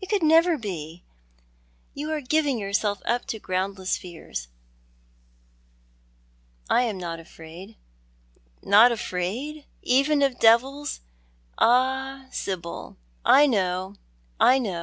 It 0.00 0.08
could 0.08 0.22
never 0.22 0.56
be! 0.56 1.04
You 1.92 2.10
are 2.10 2.22
giving 2.22 2.56
yourself 2.58 3.02
up 3.04 3.26
to 3.26 3.38
groundless 3.38 3.98
fears. 3.98 4.48
I 6.70 6.84
am 6.84 6.96
not 6.96 7.20
afraid" 7.20 7.76
"Not 8.62 8.90
afraid, 8.90 9.66
even 9.82 10.22
of 10.22 10.38
devils? 10.40 11.02
Ah, 11.58 12.24
Sibyl, 12.30 12.96
I 13.22 13.46
know, 13.46 13.96
I 14.40 14.58
know! 14.58 14.74